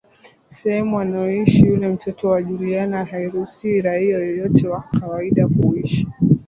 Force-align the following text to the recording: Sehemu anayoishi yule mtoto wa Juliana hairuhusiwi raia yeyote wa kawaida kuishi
Sehemu 0.49 0.99
anayoishi 0.99 1.59
yule 1.67 1.87
mtoto 1.87 2.29
wa 2.29 2.43
Juliana 2.43 3.05
hairuhusiwi 3.05 3.81
raia 3.81 4.17
yeyote 4.19 4.67
wa 4.67 4.81
kawaida 4.81 5.47
kuishi 5.47 6.07